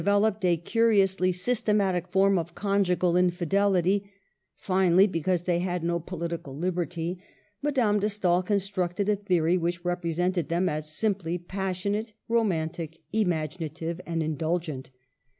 [0.03, 4.09] veloped a curiously systematic form of conjugal infidelity;
[4.55, 7.21] finally, because they had no political liberty,
[7.61, 14.01] Madame de Stael constructed a theory which represented them as simply passionate, ro mantic, imaginative
[14.07, 14.89] and indulgent.